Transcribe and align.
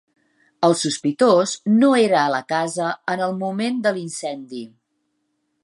El 0.67 0.71
sospitós 0.83 1.53
no 1.73 1.91
era 2.05 2.17
a 2.21 2.31
la 2.35 2.41
casa 2.53 2.89
en 3.15 3.23
el 3.27 3.37
moment 3.45 3.79
de 3.85 3.93
l'incendi 3.99 4.67